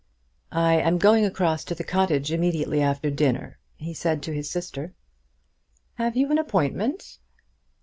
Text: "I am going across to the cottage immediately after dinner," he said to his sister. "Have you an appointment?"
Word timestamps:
"I 0.55 0.77
am 0.77 0.97
going 0.97 1.25
across 1.25 1.63
to 1.65 1.75
the 1.75 1.83
cottage 1.83 2.31
immediately 2.31 2.81
after 2.81 3.11
dinner," 3.11 3.59
he 3.75 3.93
said 3.93 4.23
to 4.23 4.33
his 4.33 4.49
sister. 4.49 4.95
"Have 5.93 6.15
you 6.17 6.31
an 6.31 6.39
appointment?" 6.39 7.19